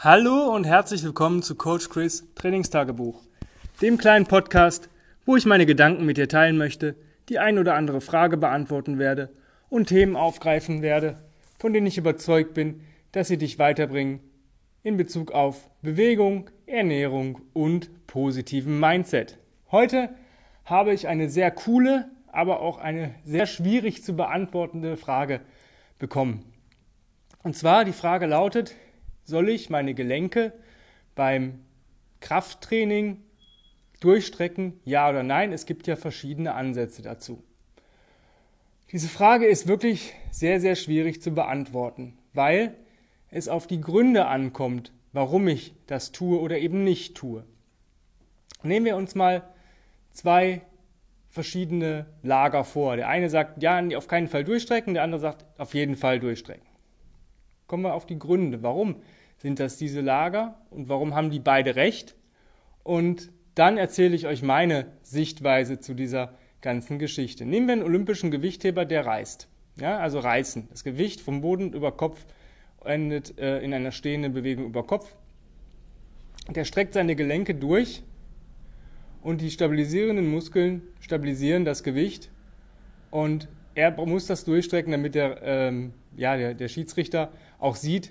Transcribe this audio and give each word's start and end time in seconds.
Hallo 0.00 0.54
und 0.54 0.62
herzlich 0.62 1.02
willkommen 1.02 1.42
zu 1.42 1.56
Coach 1.56 1.88
Chris 1.88 2.24
Trainingstagebuch, 2.36 3.20
dem 3.82 3.98
kleinen 3.98 4.26
Podcast, 4.26 4.88
wo 5.26 5.34
ich 5.34 5.44
meine 5.44 5.66
Gedanken 5.66 6.06
mit 6.06 6.18
dir 6.18 6.28
teilen 6.28 6.56
möchte, 6.56 6.94
die 7.28 7.40
ein 7.40 7.58
oder 7.58 7.74
andere 7.74 8.00
Frage 8.00 8.36
beantworten 8.36 9.00
werde 9.00 9.28
und 9.68 9.88
Themen 9.88 10.14
aufgreifen 10.14 10.82
werde, 10.82 11.18
von 11.58 11.72
denen 11.72 11.88
ich 11.88 11.98
überzeugt 11.98 12.54
bin, 12.54 12.82
dass 13.10 13.26
sie 13.26 13.38
dich 13.38 13.58
weiterbringen 13.58 14.20
in 14.84 14.96
Bezug 14.96 15.32
auf 15.32 15.68
Bewegung, 15.82 16.48
Ernährung 16.66 17.40
und 17.52 17.90
positiven 18.06 18.78
Mindset. 18.78 19.36
Heute 19.72 20.10
habe 20.64 20.92
ich 20.92 21.08
eine 21.08 21.28
sehr 21.28 21.50
coole, 21.50 22.08
aber 22.28 22.60
auch 22.60 22.78
eine 22.78 23.16
sehr 23.24 23.46
schwierig 23.46 24.04
zu 24.04 24.14
beantwortende 24.14 24.96
Frage 24.96 25.40
bekommen. 25.98 26.44
Und 27.42 27.56
zwar 27.56 27.84
die 27.84 27.92
Frage 27.92 28.26
lautet, 28.26 28.76
soll 29.28 29.48
ich 29.50 29.70
meine 29.70 29.94
Gelenke 29.94 30.52
beim 31.14 31.60
Krafttraining 32.20 33.22
durchstrecken, 34.00 34.80
ja 34.84 35.08
oder 35.08 35.22
nein? 35.22 35.52
Es 35.52 35.66
gibt 35.66 35.86
ja 35.86 35.96
verschiedene 35.96 36.54
Ansätze 36.54 37.02
dazu. 37.02 37.42
Diese 38.90 39.08
Frage 39.08 39.46
ist 39.46 39.68
wirklich 39.68 40.14
sehr, 40.30 40.60
sehr 40.60 40.74
schwierig 40.74 41.20
zu 41.20 41.32
beantworten, 41.32 42.16
weil 42.32 42.74
es 43.30 43.48
auf 43.48 43.66
die 43.66 43.80
Gründe 43.80 44.26
ankommt, 44.26 44.92
warum 45.12 45.46
ich 45.46 45.74
das 45.86 46.10
tue 46.10 46.40
oder 46.40 46.58
eben 46.58 46.82
nicht 46.82 47.14
tue. 47.14 47.44
Nehmen 48.62 48.86
wir 48.86 48.96
uns 48.96 49.14
mal 49.14 49.42
zwei 50.12 50.62
verschiedene 51.28 52.06
Lager 52.22 52.64
vor. 52.64 52.96
Der 52.96 53.08
eine 53.08 53.28
sagt, 53.28 53.62
ja, 53.62 53.78
auf 53.96 54.08
keinen 54.08 54.28
Fall 54.28 54.44
durchstrecken, 54.44 54.94
der 54.94 55.02
andere 55.02 55.20
sagt, 55.20 55.44
auf 55.58 55.74
jeden 55.74 55.96
Fall 55.96 56.18
durchstrecken. 56.18 56.66
Kommen 57.66 57.82
wir 57.82 57.92
auf 57.92 58.06
die 58.06 58.18
Gründe. 58.18 58.62
Warum 58.62 58.96
sind 59.38 59.60
das 59.60 59.76
diese 59.76 60.00
Lager 60.00 60.60
und 60.70 60.88
warum 60.88 61.14
haben 61.14 61.30
die 61.30 61.40
beide 61.40 61.76
recht? 61.76 62.16
Und 62.82 63.30
dann 63.54 63.76
erzähle 63.76 64.14
ich 64.14 64.26
euch 64.26 64.42
meine 64.42 64.86
Sichtweise 65.02 65.80
zu 65.80 65.94
dieser 65.94 66.34
ganzen 66.60 66.98
Geschichte. 66.98 67.44
Nehmen 67.44 67.66
wir 67.66 67.72
einen 67.72 67.82
olympischen 67.82 68.30
Gewichtheber, 68.30 68.84
der 68.84 69.06
reißt. 69.06 69.48
Ja, 69.80 69.98
also 69.98 70.18
reißen. 70.18 70.68
Das 70.70 70.84
Gewicht 70.84 71.20
vom 71.20 71.40
Boden 71.40 71.72
über 71.72 71.92
Kopf 71.92 72.26
endet 72.84 73.38
äh, 73.38 73.60
in 73.60 73.72
einer 73.72 73.92
stehenden 73.92 74.32
Bewegung 74.32 74.66
über 74.66 74.84
Kopf. 74.84 75.14
Der 76.48 76.64
streckt 76.64 76.94
seine 76.94 77.14
Gelenke 77.14 77.54
durch 77.54 78.02
und 79.22 79.40
die 79.40 79.50
stabilisierenden 79.50 80.28
Muskeln 80.28 80.82
stabilisieren 81.00 81.64
das 81.64 81.82
Gewicht 81.82 82.30
und 83.10 83.48
er 83.74 83.92
muss 84.06 84.26
das 84.26 84.44
durchstrecken, 84.44 84.90
damit 84.90 85.14
der, 85.14 85.40
ähm, 85.42 85.92
ja, 86.16 86.36
der, 86.36 86.54
der 86.54 86.68
Schiedsrichter 86.68 87.30
auch 87.58 87.76
sieht, 87.76 88.10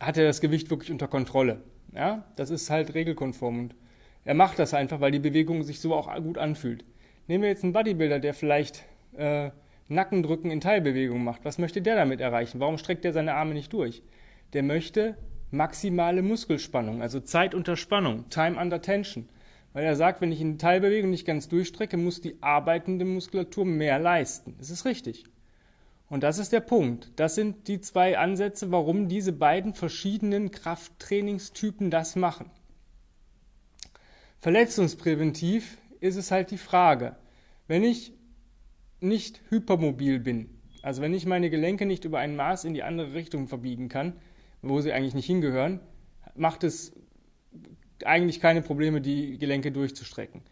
hat 0.00 0.16
er 0.16 0.24
das 0.24 0.40
Gewicht 0.40 0.70
wirklich 0.70 0.90
unter 0.90 1.06
Kontrolle. 1.06 1.62
Ja, 1.94 2.24
das 2.36 2.50
ist 2.50 2.70
halt 2.70 2.94
regelkonform 2.94 3.58
und 3.58 3.74
er 4.24 4.34
macht 4.34 4.58
das 4.58 4.74
einfach, 4.74 5.00
weil 5.00 5.12
die 5.12 5.18
Bewegung 5.18 5.62
sich 5.62 5.80
so 5.80 5.94
auch 5.94 6.12
gut 6.22 6.38
anfühlt. 6.38 6.84
Nehmen 7.26 7.42
wir 7.42 7.50
jetzt 7.50 7.64
einen 7.64 7.72
Bodybuilder, 7.72 8.18
der 8.18 8.34
vielleicht 8.34 8.84
äh, 9.16 9.50
Nackendrücken 9.88 10.50
in 10.50 10.60
Teilbewegung 10.60 11.24
macht. 11.24 11.44
Was 11.44 11.58
möchte 11.58 11.82
der 11.82 11.96
damit 11.96 12.20
erreichen? 12.20 12.60
Warum 12.60 12.78
streckt 12.78 13.04
er 13.04 13.12
seine 13.12 13.34
Arme 13.34 13.54
nicht 13.54 13.72
durch? 13.72 14.02
Der 14.52 14.62
möchte 14.62 15.16
maximale 15.50 16.22
Muskelspannung, 16.22 17.02
also 17.02 17.20
Zeit 17.20 17.54
unter 17.54 17.76
Spannung, 17.76 18.28
Time 18.28 18.60
under 18.60 18.80
Tension. 18.80 19.28
Weil 19.72 19.84
er 19.84 19.96
sagt, 19.96 20.20
wenn 20.20 20.32
ich 20.32 20.40
in 20.40 20.58
Teilbewegung 20.58 21.10
nicht 21.10 21.26
ganz 21.26 21.48
durchstrecke, 21.48 21.96
muss 21.96 22.20
die 22.20 22.36
arbeitende 22.40 23.04
Muskulatur 23.04 23.64
mehr 23.64 23.98
leisten. 23.98 24.54
Das 24.58 24.70
ist 24.70 24.84
richtig. 24.84 25.24
Und 26.10 26.24
das 26.24 26.38
ist 26.38 26.52
der 26.52 26.60
Punkt. 26.60 27.12
Das 27.16 27.36
sind 27.36 27.68
die 27.68 27.80
zwei 27.80 28.18
Ansätze, 28.18 28.72
warum 28.72 29.08
diese 29.08 29.32
beiden 29.32 29.74
verschiedenen 29.74 30.50
Krafttrainingstypen 30.50 31.90
das 31.90 32.16
machen. 32.16 32.50
Verletzungspräventiv 34.40 35.78
ist 36.00 36.16
es 36.16 36.30
halt 36.30 36.50
die 36.50 36.58
Frage, 36.58 37.14
wenn 37.68 37.84
ich 37.84 38.12
nicht 39.00 39.40
hypermobil 39.50 40.18
bin, 40.18 40.50
also 40.82 41.00
wenn 41.00 41.14
ich 41.14 41.26
meine 41.26 41.48
Gelenke 41.48 41.86
nicht 41.86 42.04
über 42.04 42.18
ein 42.18 42.36
Maß 42.36 42.64
in 42.64 42.74
die 42.74 42.82
andere 42.82 43.14
Richtung 43.14 43.46
verbiegen 43.46 43.88
kann, 43.88 44.14
wo 44.62 44.80
sie 44.80 44.92
eigentlich 44.92 45.14
nicht 45.14 45.26
hingehören, 45.26 45.78
macht 46.34 46.64
es 46.64 46.92
eigentlich 48.04 48.40
keine 48.40 48.62
Probleme, 48.62 49.00
die 49.00 49.38
Gelenke 49.38 49.70
durchzustrecken. 49.70 50.42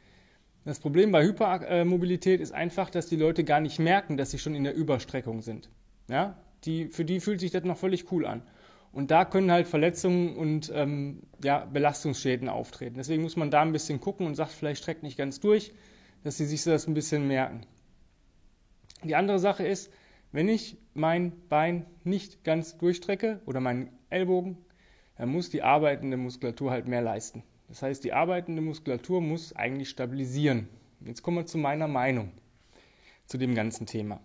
Das 0.69 0.81
Problem 0.81 1.13
bei 1.13 1.25
Hypermobilität 1.25 2.43
ist 2.43 2.53
einfach, 2.53 2.91
dass 2.91 3.07
die 3.07 3.17
Leute 3.17 3.43
gar 3.43 3.59
nicht 3.59 3.79
merken, 3.79 4.19
dass 4.19 4.33
sie 4.33 4.39
schon 4.39 4.55
in 4.55 4.65
der 4.65 4.75
Überstreckung 4.75 5.41
sind. 5.41 5.71
Ja? 6.11 6.37
Die, 6.65 6.89
für 6.89 7.07
die 7.07 7.21
fühlt 7.21 7.41
sich 7.41 7.53
das 7.53 7.65
noch 7.65 7.79
völlig 7.79 8.13
cool 8.13 8.27
an. 8.27 8.43
Und 8.93 9.11
da 9.11 9.25
können 9.25 9.51
halt 9.51 9.67
Verletzungen 9.67 10.37
und 10.37 10.71
ähm, 10.75 11.23
ja, 11.43 11.65
Belastungsschäden 11.65 12.51
auftreten. 12.51 12.97
Deswegen 12.99 13.23
muss 13.23 13.35
man 13.35 13.51
da 13.51 13.63
ein 13.63 13.73
bisschen 13.73 13.99
gucken 13.99 14.27
und 14.27 14.35
sagt, 14.35 14.53
vielleicht 14.53 14.83
streckt 14.83 15.03
nicht 15.03 15.17
ganz 15.17 15.41
durch, 15.41 15.73
dass 16.23 16.37
sie 16.37 16.45
sich 16.45 16.63
das 16.65 16.87
ein 16.87 16.93
bisschen 16.93 17.27
merken. 17.27 17.63
Die 19.05 19.17
andere 19.17 19.39
Sache 19.39 19.67
ist, 19.67 19.91
wenn 20.33 20.51
ich 20.51 20.77
mein 20.93 21.33
Bein 21.49 21.87
nicht 22.05 22.45
ganz 22.45 22.77
durchstrecke 22.77 23.41
oder 23.47 23.61
meinen 23.61 23.89
Ellbogen, 24.11 24.59
dann 25.17 25.31
muss 25.31 25.49
die 25.49 25.63
arbeitende 25.63 26.19
Muskulatur 26.19 26.71
halt 26.71 26.89
mehr 26.89 27.01
leisten. 27.01 27.43
Das 27.69 27.83
heißt, 27.83 28.03
die 28.03 28.13
arbeitende 28.13 28.63
Muskulatur 28.63 29.21
muss 29.21 29.55
eigentlich 29.55 29.91
stabilisieren. 29.91 30.69
Jetzt 31.01 31.23
kommen 31.23 31.37
wir 31.37 31.47
zu 31.47 31.59
meiner 31.59 31.87
Meinung 31.87 32.33
zu 33.27 33.39
dem 33.39 33.55
ganzen 33.55 33.87
Thema. 33.87 34.21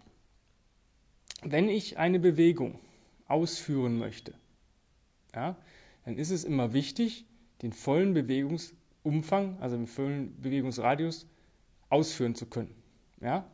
Wenn 1.44 1.68
ich 1.68 1.98
eine 1.98 2.20
Bewegung 2.20 2.80
ausführen 3.28 4.00
möchte, 4.00 4.34
ja, 5.36 5.58
dann 6.06 6.18
ist 6.18 6.32
es 6.32 6.44
immer 6.46 6.74
wichtig, 6.74 7.26
den 7.62 7.74
vollen 7.74 8.14
Bewegungsumfang, 8.14 9.58
also 9.60 9.76
den 9.76 9.88
vollen 9.88 10.40
Bewegungsradius 10.42 11.28
ausführen 11.90 12.36
zu 12.36 12.46
können. 12.46 12.74
Ja? 13.22 13.46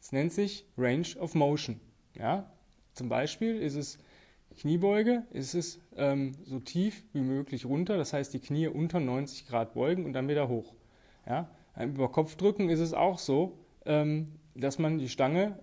Es 0.00 0.12
nennt 0.12 0.32
sich 0.32 0.66
Range 0.76 1.06
of 1.18 1.34
Motion. 1.34 1.80
Ja? 2.14 2.50
Zum 2.94 3.08
Beispiel 3.08 3.56
ist 3.56 3.74
es 3.76 3.98
Kniebeuge 4.52 5.24
ist 5.30 5.54
es 5.54 5.80
ähm, 5.96 6.32
so 6.44 6.58
tief 6.60 7.02
wie 7.12 7.20
möglich 7.20 7.64
runter, 7.64 7.96
das 7.96 8.12
heißt 8.12 8.32
die 8.34 8.40
Knie 8.40 8.68
unter 8.68 9.00
90 9.00 9.46
Grad 9.46 9.74
beugen 9.74 10.04
und 10.04 10.12
dann 10.12 10.28
wieder 10.28 10.48
hoch. 10.48 10.74
Ja? 11.26 11.48
Über 11.80 12.10
Kopfdrücken 12.10 12.68
ist 12.68 12.80
es 12.80 12.92
auch 12.92 13.18
so, 13.18 13.58
ähm, 13.86 14.32
dass 14.54 14.78
man 14.78 14.98
die 14.98 15.08
Stange 15.08 15.58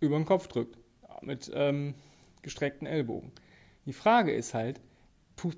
über 0.00 0.16
den 0.16 0.24
Kopf 0.24 0.48
drückt 0.48 0.78
mit 1.22 1.50
ähm, 1.54 1.94
gestreckten 2.42 2.86
Ellbogen. 2.86 3.32
Die 3.86 3.92
Frage 3.92 4.32
ist 4.32 4.54
halt, 4.54 4.80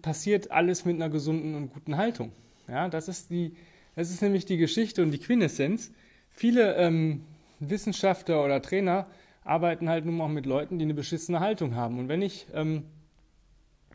passiert 0.03 0.51
alles 0.51 0.85
mit 0.85 0.97
einer 0.97 1.09
gesunden 1.09 1.55
und 1.55 1.73
guten 1.73 1.97
Haltung? 1.97 2.33
Ja, 2.69 2.89
das 2.89 3.09
ist 3.09 3.31
die, 3.31 3.57
das 3.97 4.11
ist 4.11 4.23
nämlich 4.23 4.45
die 4.45 4.57
Geschichte 4.57 5.03
und 5.03 5.11
die 5.11 5.19
Quintessenz. 5.19 5.91
Viele 6.31 6.77
ähm, 6.77 7.25
Wissenschaftler 7.59 8.45
oder 8.45 8.63
Trainer 8.63 9.07
arbeiten 9.43 9.89
halt 9.89 10.05
nun 10.05 10.17
mal 10.17 10.25
auch 10.25 10.29
mit 10.29 10.47
Leuten, 10.47 10.79
die 10.79 10.85
eine 10.85 10.95
beschissene 10.95 11.41
Haltung 11.41 11.75
haben. 11.75 11.99
Und 11.99 12.09
wenn 12.09 12.23
ich 12.23 12.47
ähm, 12.53 12.85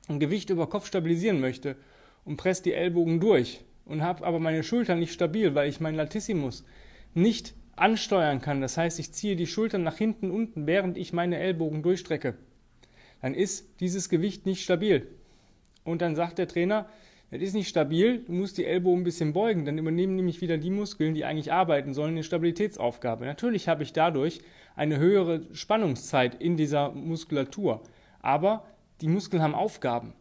ein 0.07 0.19
Gewicht 0.19 0.49
über 0.49 0.67
Kopf 0.67 0.87
stabilisieren 0.87 1.39
möchte 1.39 1.75
und 2.23 2.37
presse 2.37 2.63
die 2.63 2.73
Ellbogen 2.73 3.19
durch 3.19 3.63
und 3.85 4.01
habe 4.01 4.25
aber 4.25 4.39
meine 4.39 4.63
Schultern 4.63 4.99
nicht 4.99 5.13
stabil, 5.13 5.55
weil 5.55 5.69
ich 5.69 5.79
meinen 5.79 5.95
Latissimus 5.95 6.65
nicht 7.13 7.53
ansteuern 7.75 8.41
kann, 8.41 8.61
das 8.61 8.77
heißt, 8.77 8.99
ich 8.99 9.11
ziehe 9.11 9.35
die 9.35 9.47
Schultern 9.47 9.83
nach 9.83 9.97
hinten 9.97 10.31
unten, 10.31 10.65
während 10.65 10.97
ich 10.97 11.13
meine 11.13 11.37
Ellbogen 11.37 11.83
durchstrecke, 11.83 12.35
dann 13.21 13.33
ist 13.33 13.79
dieses 13.79 14.09
Gewicht 14.09 14.45
nicht 14.45 14.63
stabil. 14.63 15.07
Und 15.83 16.01
dann 16.01 16.15
sagt 16.15 16.39
der 16.39 16.47
Trainer, 16.47 16.89
das 17.31 17.41
ist 17.41 17.53
nicht 17.53 17.67
stabil, 17.67 18.19
du 18.19 18.33
musst 18.33 18.57
die 18.57 18.65
Ellbogen 18.65 19.01
ein 19.01 19.03
bisschen 19.03 19.33
beugen, 19.33 19.65
dann 19.65 19.77
übernehmen 19.77 20.15
nämlich 20.15 20.41
wieder 20.41 20.57
die 20.57 20.69
Muskeln, 20.69 21.15
die 21.15 21.25
eigentlich 21.25 21.51
arbeiten 21.51 21.93
sollen, 21.93 22.11
eine 22.11 22.23
Stabilitätsaufgabe. 22.23 23.25
Natürlich 23.25 23.67
habe 23.67 23.83
ich 23.83 23.93
dadurch 23.93 24.41
eine 24.75 24.97
höhere 24.97 25.41
Spannungszeit 25.53 26.35
in 26.35 26.55
dieser 26.55 26.91
Muskulatur, 26.91 27.81
aber 28.19 28.65
die 29.01 29.07
Muskeln 29.07 29.41
haben 29.41 29.55
Aufgaben. 29.55 30.13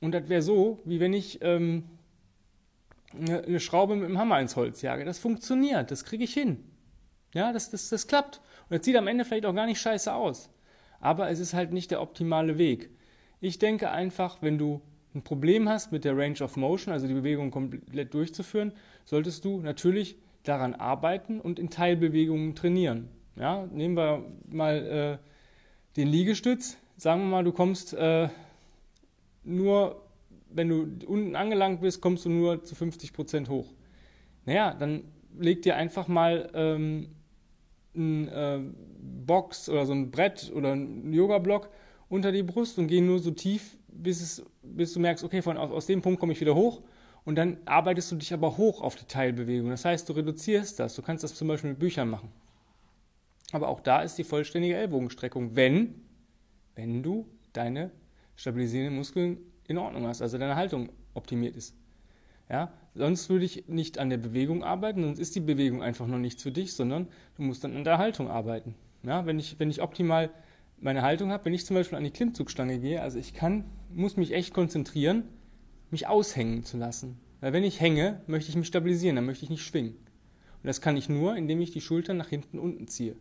Und 0.00 0.12
das 0.12 0.28
wäre 0.28 0.42
so, 0.42 0.80
wie 0.84 1.00
wenn 1.00 1.12
ich 1.12 1.40
ähm, 1.42 1.84
eine 3.12 3.60
Schraube 3.60 3.96
mit 3.96 4.08
dem 4.08 4.18
Hammer 4.18 4.40
ins 4.40 4.56
Holz 4.56 4.82
jage. 4.82 5.04
Das 5.04 5.18
funktioniert, 5.18 5.90
das 5.90 6.04
kriege 6.04 6.24
ich 6.24 6.32
hin. 6.32 6.64
Ja, 7.34 7.52
das, 7.52 7.70
das, 7.70 7.88
das 7.88 8.06
klappt. 8.06 8.40
Und 8.68 8.78
das 8.78 8.84
sieht 8.84 8.96
am 8.96 9.08
Ende 9.08 9.24
vielleicht 9.24 9.46
auch 9.46 9.54
gar 9.54 9.66
nicht 9.66 9.80
scheiße 9.80 10.12
aus. 10.12 10.50
Aber 11.00 11.30
es 11.30 11.38
ist 11.38 11.54
halt 11.54 11.72
nicht 11.72 11.90
der 11.90 12.02
optimale 12.02 12.58
Weg. 12.58 12.90
Ich 13.40 13.58
denke 13.58 13.90
einfach, 13.90 14.42
wenn 14.42 14.58
du 14.58 14.82
ein 15.14 15.22
Problem 15.22 15.68
hast 15.68 15.92
mit 15.92 16.04
der 16.04 16.16
Range 16.16 16.40
of 16.40 16.56
Motion, 16.56 16.92
also 16.92 17.06
die 17.06 17.14
Bewegung 17.14 17.50
komplett 17.50 18.14
durchzuführen, 18.14 18.72
solltest 19.04 19.44
du 19.44 19.60
natürlich 19.60 20.16
daran 20.44 20.74
arbeiten 20.74 21.40
und 21.40 21.58
in 21.58 21.70
Teilbewegungen 21.70 22.54
trainieren. 22.54 23.08
Ja, 23.36 23.66
nehmen 23.66 23.96
wir 23.96 24.24
mal 24.48 25.18
äh, 25.20 25.96
den 25.96 26.08
Liegestütz. 26.08 26.76
Sagen 26.96 27.22
wir 27.22 27.28
mal, 27.28 27.44
du 27.44 27.52
kommst 27.52 27.94
äh, 27.94 28.28
nur, 29.44 30.02
wenn 30.50 30.68
du 30.68 31.06
unten 31.06 31.36
angelangt 31.36 31.80
bist, 31.80 32.00
kommst 32.00 32.24
du 32.24 32.28
nur 32.28 32.62
zu 32.62 32.74
50 32.74 33.12
Prozent 33.12 33.48
hoch. 33.48 33.72
Naja, 34.44 34.74
dann 34.74 35.04
leg 35.38 35.62
dir 35.62 35.76
einfach 35.76 36.08
mal 36.08 36.50
ähm, 36.54 37.08
ein 37.94 38.28
äh, 38.28 38.60
Box 39.26 39.68
oder 39.68 39.86
so 39.86 39.92
ein 39.92 40.10
Brett 40.10 40.52
oder 40.54 40.72
ein 40.72 41.12
Yoga-Block 41.12 41.70
unter 42.08 42.32
die 42.32 42.42
Brust 42.42 42.78
und 42.78 42.88
geh 42.88 43.00
nur 43.00 43.18
so 43.18 43.30
tief 43.30 43.78
bis, 43.88 44.20
es, 44.20 44.44
bis 44.76 44.92
du 44.92 45.00
merkst, 45.00 45.24
okay, 45.24 45.42
von, 45.42 45.56
aus, 45.56 45.70
aus 45.70 45.86
dem 45.86 46.02
Punkt 46.02 46.20
komme 46.20 46.32
ich 46.32 46.40
wieder 46.40 46.54
hoch 46.54 46.82
und 47.24 47.36
dann 47.36 47.58
arbeitest 47.64 48.10
du 48.12 48.16
dich 48.16 48.32
aber 48.32 48.56
hoch 48.56 48.80
auf 48.80 48.96
die 48.96 49.04
Teilbewegung. 49.04 49.70
Das 49.70 49.84
heißt, 49.84 50.08
du 50.08 50.12
reduzierst 50.14 50.78
das. 50.80 50.94
Du 50.94 51.02
kannst 51.02 51.24
das 51.24 51.34
zum 51.34 51.48
Beispiel 51.48 51.70
mit 51.70 51.78
Büchern 51.78 52.08
machen. 52.08 52.30
Aber 53.52 53.68
auch 53.68 53.80
da 53.80 54.02
ist 54.02 54.16
die 54.16 54.24
vollständige 54.24 54.76
Ellbogenstreckung, 54.76 55.56
wenn, 55.56 56.02
wenn 56.74 57.02
du 57.02 57.26
deine 57.52 57.90
stabilisierenden 58.36 58.96
Muskeln 58.96 59.38
in 59.66 59.78
Ordnung 59.78 60.06
hast, 60.06 60.22
also 60.22 60.38
deine 60.38 60.56
Haltung 60.56 60.90
optimiert 61.14 61.56
ist. 61.56 61.74
Ja, 62.48 62.72
sonst 62.94 63.28
würde 63.30 63.44
ich 63.44 63.68
nicht 63.68 63.98
an 63.98 64.10
der 64.10 64.16
Bewegung 64.16 64.64
arbeiten, 64.64 65.02
sonst 65.02 65.20
ist 65.20 65.36
die 65.36 65.40
Bewegung 65.40 65.82
einfach 65.82 66.06
noch 66.06 66.18
nichts 66.18 66.42
für 66.42 66.50
dich, 66.50 66.72
sondern 66.72 67.06
du 67.36 67.42
musst 67.42 67.62
dann 67.62 67.76
an 67.76 67.84
der 67.84 67.98
Haltung 67.98 68.28
arbeiten. 68.28 68.74
Ja, 69.02 69.24
wenn 69.26 69.38
ich, 69.38 69.60
wenn 69.60 69.70
ich 69.70 69.82
optimal 69.82 70.30
meine 70.80 71.02
Haltung 71.02 71.30
habe, 71.30 71.44
wenn 71.44 71.54
ich 71.54 71.64
zum 71.64 71.76
Beispiel 71.76 71.96
an 71.96 72.04
die 72.04 72.10
Klimmzugstange 72.10 72.78
gehe, 72.80 73.00
also 73.00 73.18
ich 73.18 73.34
kann, 73.34 73.64
muss 73.94 74.16
mich 74.16 74.32
echt 74.32 74.54
konzentrieren, 74.54 75.24
mich 75.90 76.06
aushängen 76.06 76.64
zu 76.64 76.76
lassen. 76.76 77.18
Weil 77.40 77.52
wenn 77.52 77.64
ich 77.64 77.80
hänge, 77.80 78.20
möchte 78.26 78.50
ich 78.50 78.56
mich 78.56 78.66
stabilisieren, 78.66 79.16
dann 79.16 79.26
möchte 79.26 79.44
ich 79.44 79.50
nicht 79.50 79.64
schwingen. 79.64 79.92
Und 79.92 80.66
das 80.66 80.80
kann 80.80 80.96
ich 80.96 81.08
nur, 81.08 81.36
indem 81.36 81.60
ich 81.60 81.70
die 81.70 81.80
Schultern 81.80 82.16
nach 82.16 82.28
hinten 82.28 82.58
unten 82.58 82.86
ziehe. 82.86 83.16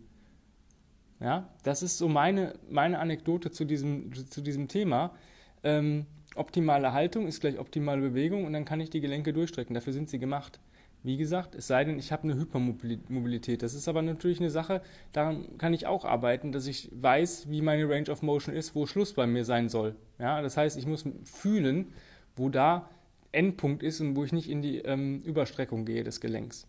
Ja, 1.19 1.49
das 1.63 1.83
ist 1.83 1.97
so 1.97 2.07
meine, 2.07 2.53
meine 2.69 2.99
Anekdote 2.99 3.51
zu 3.51 3.65
diesem, 3.65 4.13
zu 4.13 4.41
diesem 4.41 4.67
Thema. 4.67 5.13
Ähm, 5.63 6.05
optimale 6.35 6.93
Haltung 6.93 7.27
ist 7.27 7.41
gleich 7.41 7.59
optimale 7.59 8.01
Bewegung 8.01 8.45
und 8.45 8.53
dann 8.53 8.65
kann 8.65 8.79
ich 8.79 8.89
die 8.89 9.01
Gelenke 9.01 9.33
durchstrecken. 9.33 9.73
Dafür 9.73 9.93
sind 9.93 10.09
sie 10.09 10.19
gemacht. 10.19 10.59
Wie 11.01 11.15
gesagt, 11.15 11.55
es 11.55 11.67
sei 11.67 11.85
denn, 11.85 11.97
ich 11.97 12.11
habe 12.11 12.23
eine 12.23 12.35
Hypermobilität. 12.35 13.63
Das 13.63 13.73
ist 13.73 13.87
aber 13.87 14.01
natürlich 14.01 14.39
eine 14.39 14.49
Sache, 14.49 14.81
daran 15.13 15.57
kann 15.57 15.73
ich 15.73 15.87
auch 15.87 16.03
arbeiten, 16.03 16.51
dass 16.51 16.67
ich 16.67 16.89
weiß, 16.91 17.49
wie 17.49 17.61
meine 17.61 17.87
Range 17.87 18.09
of 18.11 18.21
Motion 18.21 18.53
ist, 18.53 18.75
wo 18.75 18.85
Schluss 18.85 19.13
bei 19.13 19.25
mir 19.25 19.45
sein 19.45 19.69
soll. 19.69 19.95
Ja, 20.17 20.41
das 20.41 20.57
heißt, 20.57 20.77
ich 20.77 20.85
muss 20.85 21.05
fühlen, 21.23 21.93
wo 22.35 22.49
da 22.49 22.89
Endpunkt 23.31 23.81
ist 23.81 24.01
und 24.01 24.15
wo 24.15 24.25
ich 24.25 24.33
nicht 24.33 24.49
in 24.49 24.61
die 24.61 24.79
ähm, 24.79 25.19
Überstreckung 25.19 25.85
gehe 25.85 26.03
des 26.03 26.19
Gelenks. 26.19 26.67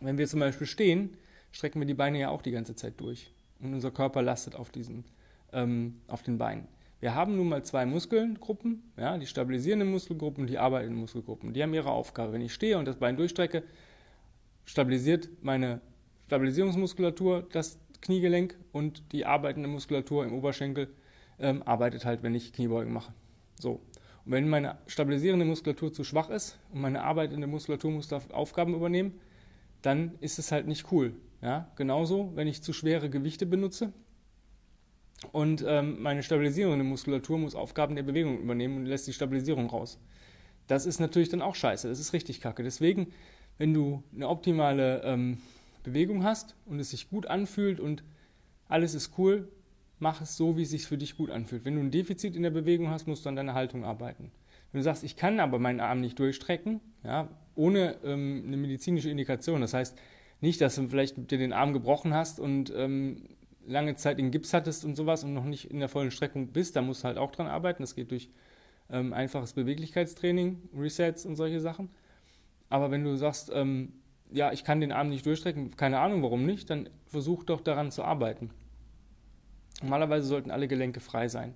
Wenn 0.00 0.16
wir 0.16 0.26
zum 0.26 0.40
Beispiel 0.40 0.66
stehen, 0.66 1.16
strecken 1.50 1.80
wir 1.80 1.86
die 1.86 1.94
Beine 1.94 2.20
ja 2.20 2.28
auch 2.30 2.40
die 2.40 2.52
ganze 2.52 2.74
Zeit 2.74 2.94
durch. 2.98 3.32
Und 3.60 3.74
unser 3.74 3.90
Körper 3.90 4.22
lastet 4.22 4.54
auf, 4.54 4.70
diesen, 4.70 5.04
ähm, 5.52 6.00
auf 6.06 6.22
den 6.22 6.38
Beinen. 6.38 6.68
Wir 7.00 7.14
haben 7.14 7.36
nun 7.36 7.48
mal 7.48 7.62
zwei 7.62 7.86
Muskelgruppen, 7.86 8.82
ja, 8.96 9.16
die 9.18 9.26
stabilisierenden 9.26 9.90
Muskelgruppen 9.90 10.42
und 10.42 10.50
die 10.50 10.58
arbeitenden 10.58 10.98
Muskelgruppen. 10.98 11.52
Die 11.52 11.62
haben 11.62 11.72
ihre 11.72 11.90
Aufgabe. 11.90 12.32
Wenn 12.32 12.40
ich 12.40 12.52
stehe 12.52 12.76
und 12.76 12.86
das 12.86 12.96
Bein 12.96 13.16
durchstrecke, 13.16 13.62
stabilisiert 14.64 15.28
meine 15.40 15.80
Stabilisierungsmuskulatur 16.26 17.46
das 17.52 17.78
Kniegelenk 18.00 18.56
und 18.72 19.12
die 19.12 19.26
arbeitende 19.26 19.68
Muskulatur 19.68 20.24
im 20.24 20.32
Oberschenkel 20.32 20.88
ähm, 21.38 21.62
arbeitet 21.62 22.04
halt, 22.04 22.22
wenn 22.22 22.34
ich 22.34 22.52
Kniebeugen 22.52 22.92
mache. 22.92 23.12
So. 23.58 23.80
Und 24.24 24.32
wenn 24.32 24.48
meine 24.48 24.78
stabilisierende 24.86 25.44
Muskulatur 25.44 25.92
zu 25.92 26.04
schwach 26.04 26.30
ist 26.30 26.58
und 26.72 26.80
meine 26.80 27.02
arbeitende 27.02 27.46
Muskulatur 27.46 27.90
muss 27.90 28.08
da 28.08 28.20
Aufgaben 28.32 28.74
übernehmen, 28.74 29.20
dann 29.82 30.16
ist 30.20 30.38
es 30.38 30.52
halt 30.52 30.66
nicht 30.66 30.92
cool. 30.92 31.14
Ja? 31.40 31.70
Genauso, 31.76 32.32
wenn 32.34 32.48
ich 32.48 32.62
zu 32.62 32.72
schwere 32.72 33.08
Gewichte 33.08 33.46
benutze, 33.46 33.92
und 35.32 35.64
ähm, 35.66 36.00
meine 36.00 36.22
stabilisierende 36.22 36.84
Muskulatur 36.84 37.38
muss 37.38 37.54
Aufgaben 37.54 37.96
der 37.96 38.02
Bewegung 38.02 38.38
übernehmen 38.38 38.76
und 38.76 38.86
lässt 38.86 39.06
die 39.06 39.12
Stabilisierung 39.12 39.68
raus. 39.68 39.98
Das 40.66 40.86
ist 40.86 41.00
natürlich 41.00 41.28
dann 41.28 41.42
auch 41.42 41.54
scheiße, 41.54 41.88
das 41.88 41.98
ist 41.98 42.12
richtig 42.12 42.40
kacke. 42.40 42.62
Deswegen, 42.62 43.08
wenn 43.56 43.74
du 43.74 44.02
eine 44.14 44.28
optimale 44.28 45.02
ähm, 45.02 45.38
Bewegung 45.82 46.24
hast 46.24 46.54
und 46.66 46.78
es 46.78 46.90
sich 46.90 47.08
gut 47.08 47.26
anfühlt 47.26 47.80
und 47.80 48.04
alles 48.68 48.94
ist 48.94 49.18
cool, 49.18 49.48
mach 49.98 50.20
es 50.20 50.36
so, 50.36 50.56
wie 50.56 50.62
es 50.62 50.70
sich 50.70 50.86
für 50.86 50.98
dich 50.98 51.16
gut 51.16 51.30
anfühlt. 51.30 51.64
Wenn 51.64 51.74
du 51.74 51.80
ein 51.80 51.90
Defizit 51.90 52.36
in 52.36 52.42
der 52.42 52.50
Bewegung 52.50 52.90
hast, 52.90 53.06
musst 53.06 53.24
du 53.24 53.28
an 53.28 53.36
deiner 53.36 53.54
Haltung 53.54 53.84
arbeiten. 53.84 54.30
Wenn 54.70 54.80
du 54.80 54.84
sagst, 54.84 55.02
ich 55.02 55.16
kann 55.16 55.40
aber 55.40 55.58
meinen 55.58 55.80
Arm 55.80 56.00
nicht 56.00 56.18
durchstrecken, 56.18 56.80
ja, 57.02 57.28
ohne 57.54 57.96
ähm, 58.04 58.44
eine 58.46 58.56
medizinische 58.56 59.10
Indikation, 59.10 59.62
das 59.62 59.74
heißt 59.74 59.98
nicht, 60.40 60.60
dass 60.60 60.76
du 60.76 60.86
vielleicht 60.88 61.30
dir 61.30 61.38
den 61.38 61.52
Arm 61.52 61.72
gebrochen 61.72 62.14
hast 62.14 62.38
und 62.38 62.72
ähm, 62.76 63.22
lange 63.68 63.94
Zeit 63.96 64.18
in 64.18 64.30
Gips 64.30 64.54
hattest 64.54 64.84
und 64.84 64.96
sowas 64.96 65.24
und 65.24 65.34
noch 65.34 65.44
nicht 65.44 65.70
in 65.70 65.78
der 65.78 65.88
vollen 65.88 66.10
Streckung 66.10 66.48
bist, 66.48 66.74
da 66.74 66.82
musst 66.82 67.02
du 67.02 67.08
halt 67.08 67.18
auch 67.18 67.30
dran 67.30 67.46
arbeiten. 67.46 67.82
Das 67.82 67.94
geht 67.94 68.10
durch 68.10 68.30
ähm, 68.90 69.12
einfaches 69.12 69.52
Beweglichkeitstraining, 69.52 70.70
Resets 70.76 71.26
und 71.26 71.36
solche 71.36 71.60
Sachen. 71.60 71.90
Aber 72.70 72.90
wenn 72.90 73.04
du 73.04 73.16
sagst, 73.16 73.50
ähm, 73.54 73.92
ja, 74.30 74.52
ich 74.52 74.64
kann 74.64 74.80
den 74.80 74.92
Arm 74.92 75.08
nicht 75.08 75.24
durchstrecken, 75.24 75.76
keine 75.76 76.00
Ahnung 76.00 76.22
warum 76.22 76.44
nicht, 76.44 76.70
dann 76.70 76.88
versuch 77.06 77.44
doch 77.44 77.60
daran 77.60 77.90
zu 77.90 78.02
arbeiten. 78.02 78.50
Normalerweise 79.82 80.26
sollten 80.26 80.50
alle 80.50 80.68
Gelenke 80.68 81.00
frei 81.00 81.28
sein. 81.28 81.54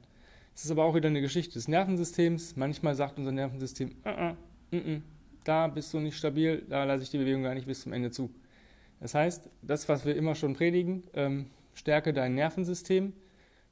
Es 0.55 0.65
ist 0.65 0.71
aber 0.71 0.85
auch 0.85 0.95
wieder 0.95 1.09
eine 1.09 1.21
Geschichte 1.21 1.55
des 1.55 1.67
Nervensystems. 1.69 2.57
Manchmal 2.57 2.95
sagt 2.95 3.19
unser 3.19 3.33
Nervensystem, 3.33 3.97
uh 4.05 4.35
-uh, 4.75 5.01
da 5.45 5.67
bist 5.67 5.93
du 5.93 5.99
nicht 5.99 6.17
stabil, 6.17 6.65
da 6.69 6.85
lasse 6.85 7.03
ich 7.03 7.11
die 7.11 7.19
Bewegung 7.19 7.43
gar 7.43 7.55
nicht 7.55 7.67
bis 7.67 7.83
zum 7.83 7.93
Ende 7.93 8.11
zu. 8.11 8.31
Das 9.01 9.15
heißt, 9.15 9.51
das, 9.63 9.89
was 9.89 10.05
wir 10.05 10.15
immer 10.15 10.35
schon 10.35 10.55
predigen, 10.55 11.03
ähm, 11.15 11.47
stärke 11.75 12.13
dein 12.13 12.35
Nervensystem, 12.35 13.13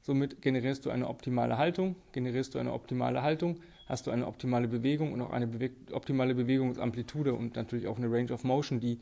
somit 0.01 0.41
generierst 0.41 0.85
du 0.85 0.89
eine 0.89 1.07
optimale 1.07 1.57
Haltung, 1.57 1.95
generierst 2.11 2.55
du 2.55 2.59
eine 2.59 2.73
optimale 2.73 3.21
Haltung, 3.21 3.59
hast 3.87 4.07
du 4.07 4.11
eine 4.11 4.27
optimale 4.27 4.67
Bewegung 4.67 5.13
und 5.13 5.21
auch 5.21 5.31
eine 5.31 5.47
Bewe 5.47 5.71
optimale 5.91 6.35
Bewegungsamplitude 6.35 7.33
und 7.33 7.55
natürlich 7.55 7.87
auch 7.87 7.97
eine 7.97 8.11
Range 8.11 8.31
of 8.31 8.43
Motion, 8.43 8.79
die 8.79 8.99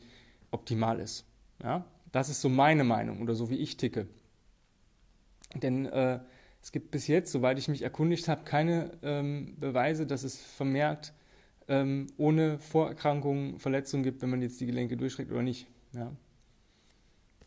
optimal 0.50 0.98
ist. 1.00 1.24
Ja? 1.62 1.84
Das 2.12 2.28
ist 2.28 2.40
so 2.40 2.48
meine 2.48 2.84
Meinung 2.84 3.22
oder 3.22 3.34
so 3.34 3.50
wie 3.50 3.56
ich 3.56 3.76
ticke. 3.76 4.08
Denn 5.54 5.86
äh, 5.86 6.20
es 6.62 6.72
gibt 6.72 6.90
bis 6.90 7.06
jetzt, 7.06 7.32
soweit 7.32 7.58
ich 7.58 7.68
mich 7.68 7.82
erkundigt 7.82 8.28
habe, 8.28 8.44
keine 8.44 8.92
ähm, 9.02 9.56
Beweise, 9.58 10.06
dass 10.06 10.24
es 10.24 10.40
vermehrt 10.40 11.12
ähm, 11.68 12.08
ohne 12.18 12.58
Vorerkrankungen 12.58 13.58
Verletzungen 13.58 14.02
gibt, 14.02 14.22
wenn 14.22 14.30
man 14.30 14.42
jetzt 14.42 14.60
die 14.60 14.66
Gelenke 14.66 14.96
durchstreckt 14.96 15.30
oder 15.30 15.42
nicht. 15.42 15.66
Ja? 15.92 16.12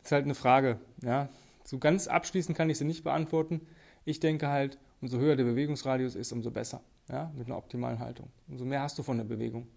ist 0.03 0.11
halt 0.11 0.25
eine 0.25 0.35
Frage. 0.35 0.79
Ja? 1.01 1.29
So 1.63 1.79
ganz 1.79 2.07
abschließend 2.07 2.57
kann 2.57 2.69
ich 2.69 2.77
sie 2.77 2.85
nicht 2.85 3.03
beantworten. 3.03 3.61
Ich 4.05 4.19
denke 4.19 4.49
halt, 4.49 4.77
umso 5.01 5.17
höher 5.17 5.35
der 5.35 5.45
Bewegungsradius 5.45 6.15
ist, 6.15 6.31
umso 6.31 6.51
besser. 6.51 6.81
Ja? 7.09 7.31
Mit 7.35 7.47
einer 7.47 7.57
optimalen 7.57 7.99
Haltung. 7.99 8.29
Umso 8.47 8.65
mehr 8.65 8.81
hast 8.81 8.97
du 8.97 9.03
von 9.03 9.17
der 9.17 9.25
Bewegung. 9.25 9.67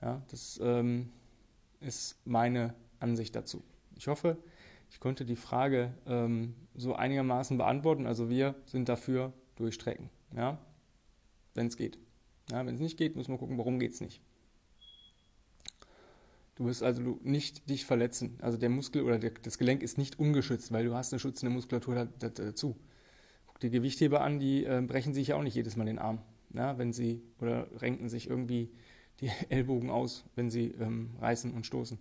Ja? 0.00 0.22
Das 0.30 0.60
ähm, 0.62 1.10
ist 1.80 2.16
meine 2.24 2.74
Ansicht 3.00 3.34
dazu. 3.34 3.62
Ich 3.96 4.06
hoffe, 4.06 4.38
ich 4.90 5.00
konnte 5.00 5.24
die 5.24 5.36
Frage 5.36 5.92
ähm, 6.06 6.54
so 6.74 6.94
einigermaßen 6.94 7.58
beantworten. 7.58 8.06
Also 8.06 8.28
wir 8.30 8.54
sind 8.66 8.88
dafür 8.88 9.32
durchstrecken. 9.56 10.08
Ja? 10.34 10.58
Wenn 11.54 11.66
es 11.66 11.76
geht. 11.76 11.98
Ja, 12.50 12.64
Wenn 12.64 12.74
es 12.74 12.80
nicht 12.80 12.96
geht, 12.96 13.16
müssen 13.16 13.32
wir 13.32 13.38
gucken, 13.38 13.58
warum 13.58 13.78
geht 13.78 13.92
es 13.92 14.00
nicht. 14.00 14.22
Du 16.58 16.64
wirst 16.64 16.82
also 16.82 17.20
nicht 17.22 17.70
dich 17.70 17.84
verletzen. 17.84 18.36
Also 18.42 18.58
der 18.58 18.68
Muskel 18.68 19.02
oder 19.02 19.20
der, 19.20 19.30
das 19.42 19.58
Gelenk 19.58 19.80
ist 19.80 19.96
nicht 19.96 20.18
ungeschützt, 20.18 20.72
weil 20.72 20.84
du 20.84 20.92
hast 20.92 21.12
eine 21.12 21.20
schützende 21.20 21.54
Muskulatur 21.54 22.08
dazu. 22.18 22.76
Guck 23.46 23.60
die 23.60 23.70
Gewichtheber 23.70 24.22
an, 24.22 24.40
die 24.40 24.64
äh, 24.64 24.82
brechen 24.84 25.14
sich 25.14 25.28
ja 25.28 25.36
auch 25.36 25.44
nicht 25.44 25.54
jedes 25.54 25.76
Mal 25.76 25.84
den 25.84 26.00
Arm, 26.00 26.18
ja, 26.52 26.76
wenn 26.76 26.92
sie 26.92 27.22
oder 27.40 27.68
renken 27.80 28.08
sich 28.08 28.28
irgendwie 28.28 28.72
die 29.20 29.30
Ellbogen 29.50 29.88
aus, 29.88 30.24
wenn 30.34 30.50
sie 30.50 30.74
ähm, 30.80 31.10
reißen 31.20 31.52
und 31.52 31.64
stoßen. 31.64 31.96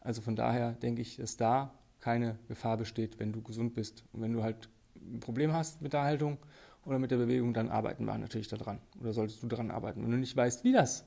Also 0.00 0.20
von 0.20 0.36
daher 0.36 0.72
denke 0.72 1.00
ich, 1.00 1.16
dass 1.16 1.38
da 1.38 1.72
keine 1.98 2.38
Gefahr 2.48 2.76
besteht, 2.76 3.18
wenn 3.18 3.32
du 3.32 3.40
gesund 3.40 3.74
bist. 3.74 4.04
Und 4.12 4.20
wenn 4.20 4.34
du 4.34 4.42
halt 4.42 4.68
ein 4.94 5.20
Problem 5.20 5.54
hast 5.54 5.80
mit 5.80 5.94
der 5.94 6.02
Haltung 6.02 6.36
oder 6.84 6.98
mit 6.98 7.12
der 7.12 7.16
Bewegung, 7.16 7.54
dann 7.54 7.70
arbeiten 7.70 8.04
wir 8.04 8.18
natürlich 8.18 8.48
daran. 8.48 8.78
Oder 9.00 9.14
solltest 9.14 9.42
du 9.42 9.46
daran 9.46 9.70
arbeiten. 9.70 10.02
Wenn 10.02 10.10
du 10.10 10.18
nicht 10.18 10.36
weißt, 10.36 10.64
wie 10.64 10.72
das 10.72 11.06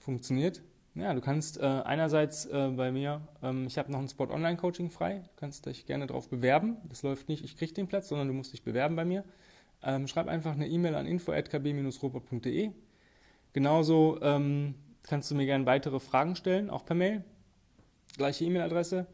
funktioniert, 0.00 0.64
ja, 0.96 1.12
du 1.12 1.20
kannst 1.20 1.58
äh, 1.58 1.62
einerseits 1.62 2.46
äh, 2.46 2.70
bei 2.74 2.90
mir, 2.90 3.20
ähm, 3.42 3.66
ich 3.66 3.76
habe 3.76 3.92
noch 3.92 3.98
ein 3.98 4.08
Spot 4.08 4.28
Online 4.30 4.56
Coaching 4.56 4.90
frei, 4.90 5.20
du 5.22 5.30
kannst 5.36 5.66
dich 5.66 5.84
gerne 5.84 6.06
darauf 6.06 6.28
bewerben. 6.28 6.78
Das 6.88 7.02
läuft 7.02 7.28
nicht, 7.28 7.44
ich 7.44 7.56
kriege 7.56 7.74
den 7.74 7.86
Platz, 7.86 8.08
sondern 8.08 8.28
du 8.28 8.34
musst 8.34 8.52
dich 8.52 8.62
bewerben 8.62 8.96
bei 8.96 9.04
mir. 9.04 9.22
Ähm, 9.82 10.08
schreib 10.08 10.26
einfach 10.26 10.52
eine 10.52 10.66
E-Mail 10.66 10.94
an 10.94 11.06
info@kb-robot.de. 11.06 12.70
Genauso 13.52 14.18
ähm, 14.22 14.74
kannst 15.02 15.30
du 15.30 15.34
mir 15.34 15.44
gerne 15.44 15.66
weitere 15.66 16.00
Fragen 16.00 16.34
stellen, 16.34 16.70
auch 16.70 16.84
per 16.84 16.96
Mail. 16.96 17.24
Gleiche 18.16 18.44
E-Mail-Adresse. 18.44 19.06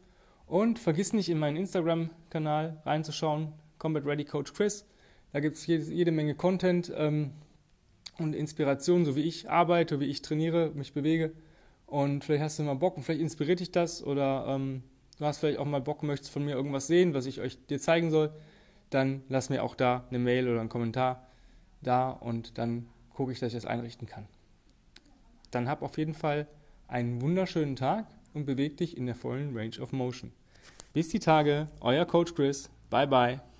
Und 0.47 0.79
vergiss 0.79 1.11
nicht 1.13 1.29
in 1.29 1.39
meinen 1.39 1.57
Instagram-Kanal 1.57 2.81
reinzuschauen, 2.85 3.53
Combat 3.77 4.05
Ready 4.05 4.23
Coach 4.23 4.53
Chris. 4.53 4.85
Da 5.33 5.41
gibt 5.41 5.57
es 5.57 5.67
jede, 5.67 5.91
jede, 5.91 6.11
Menge 6.11 6.35
Content 6.35 6.93
ähm, 6.95 7.31
und 8.19 8.33
Inspiration, 8.33 9.03
so 9.03 9.15
wie 9.15 9.23
ich 9.23 9.49
arbeite, 9.49 9.99
wie 9.99 10.05
ich 10.05 10.21
trainiere, 10.21 10.71
mich 10.75 10.93
bewege. 10.93 11.33
Und 11.93 12.23
vielleicht 12.23 12.41
hast 12.41 12.57
du 12.57 12.63
mal 12.63 12.73
Bock 12.73 12.97
und 12.97 13.03
vielleicht 13.03 13.21
inspiriert 13.21 13.59
dich 13.59 13.71
das 13.71 14.03
oder 14.03 14.47
ähm, 14.47 14.81
du 15.19 15.25
hast 15.25 15.37
vielleicht 15.37 15.59
auch 15.59 15.65
mal 15.65 15.79
Bock 15.79 16.01
möchtest 16.01 16.31
von 16.31 16.43
mir 16.43 16.55
irgendwas 16.55 16.87
sehen, 16.87 17.13
was 17.13 17.27
ich 17.27 17.39
euch 17.39 17.63
dir 17.67 17.79
zeigen 17.79 18.09
soll, 18.09 18.31
dann 18.89 19.21
lass 19.29 19.51
mir 19.51 19.61
auch 19.61 19.75
da 19.75 20.03
eine 20.09 20.17
Mail 20.17 20.49
oder 20.49 20.59
einen 20.59 20.69
Kommentar 20.69 21.27
da 21.83 22.09
und 22.09 22.57
dann 22.57 22.87
gucke 23.13 23.31
ich, 23.31 23.39
dass 23.39 23.53
ich 23.53 23.61
das 23.61 23.67
einrichten 23.67 24.07
kann. 24.07 24.25
Dann 25.51 25.69
hab 25.69 25.83
auf 25.83 25.99
jeden 25.99 26.15
Fall 26.15 26.47
einen 26.87 27.21
wunderschönen 27.21 27.75
Tag 27.75 28.07
und 28.33 28.47
beweg 28.47 28.75
dich 28.77 28.97
in 28.97 29.05
der 29.05 29.13
vollen 29.13 29.55
Range 29.55 29.79
of 29.79 29.91
Motion. 29.91 30.31
Bis 30.93 31.09
die 31.09 31.19
Tage, 31.19 31.67
euer 31.79 32.05
Coach 32.05 32.33
Chris. 32.33 32.71
Bye 32.89 33.05
bye. 33.05 33.52